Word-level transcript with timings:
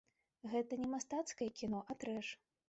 Гэта 0.53 0.79
не 0.83 0.89
мастацкае 0.93 1.49
кіно, 1.61 1.83
а 1.89 1.99
трэш. 2.05 2.35